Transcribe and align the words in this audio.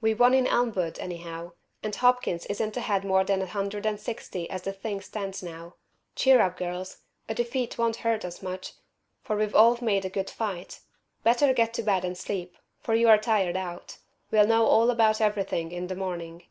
We 0.00 0.12
won 0.12 0.34
in 0.34 0.48
Elmwood, 0.48 0.98
anyhow, 0.98 1.52
and 1.84 1.94
Hopkins 1.94 2.46
isn't 2.46 2.76
ahead 2.76 3.04
more 3.04 3.22
than 3.22 3.40
a 3.40 3.46
hundred 3.46 3.86
and 3.86 4.00
sixty 4.00 4.50
as 4.50 4.62
the 4.62 4.72
thing 4.72 5.00
stands 5.02 5.40
now. 5.40 5.76
Cheer 6.16 6.40
up, 6.40 6.56
girls. 6.58 6.96
A 7.28 7.34
defeat 7.36 7.78
won't 7.78 7.94
hurt 8.02 8.24
us 8.24 8.42
much, 8.42 8.72
for 9.22 9.36
we've 9.36 9.54
all 9.54 9.78
made 9.80 10.04
a 10.04 10.10
good 10.10 10.30
fight. 10.30 10.80
Better 11.22 11.52
get 11.54 11.72
to 11.74 11.84
bed 11.84 12.04
and 12.04 12.18
sleep, 12.18 12.56
for 12.80 12.96
you're 12.96 13.18
tired 13.18 13.56
out. 13.56 13.98
We'll 14.32 14.48
know 14.48 14.66
all 14.66 14.90
about 14.90 15.20
everything 15.20 15.70
in 15.70 15.86
the 15.86 15.94
morning." 15.94 16.42